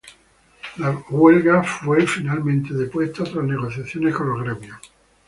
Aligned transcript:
La 0.77 0.93
huelga 1.11 1.61
fue 1.61 2.07
finalmente 2.07 2.73
depuesta 2.73 3.23
tras 3.23 3.45
negociaciones 3.45 4.15
con 4.15 4.29
los 4.29 4.41
gremios. 4.41 4.79